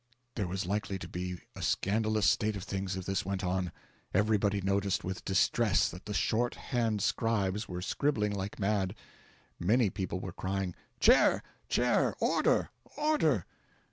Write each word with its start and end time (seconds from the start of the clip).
There 0.33 0.47
was 0.47 0.65
likely 0.65 0.97
to 0.97 1.07
be 1.07 1.41
a 1.55 1.61
scandalous 1.61 2.25
state 2.27 2.55
of 2.55 2.63
things 2.63 2.95
if 2.95 3.05
this 3.05 3.23
went 3.23 3.43
on; 3.43 3.71
everybody 4.15 4.59
noticed 4.59 5.03
with 5.03 5.23
distress 5.23 5.89
that 5.89 6.05
the 6.07 6.13
shorthand 6.15 7.03
scribes 7.03 7.67
were 7.67 7.83
scribbling 7.83 8.33
like 8.33 8.57
mad; 8.57 8.95
many 9.59 9.91
people 9.91 10.19
were 10.19 10.33
crying 10.33 10.73
"Chair, 10.99 11.43
chair! 11.69 12.15
Order! 12.19 12.71
order!" 12.97 13.45